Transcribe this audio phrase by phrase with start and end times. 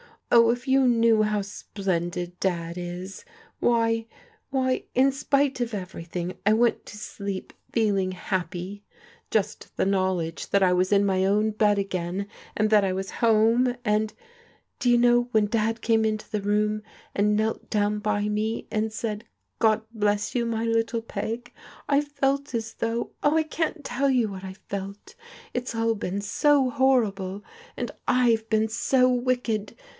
[0.31, 3.23] Oh, if you knew how splendid Dad is!
[3.59, 4.07] Why,—
[4.49, 8.81] why,— in spite of everything, I went to sleep feeling happy.
[9.29, 13.11] Just the knowledge that I was in my own bed again, and that I was
[13.19, 14.13] home, and—
[14.79, 16.81] do you know when Dad came into the room
[17.13, 21.51] and knelt down by me and said, * God bless you, my little Peg,'
[21.89, 25.13] I felt as though— oh, I can't tell you what I felt I
[25.55, 27.43] It's all been so horrible,
[27.77, 29.75] and I've been so wicked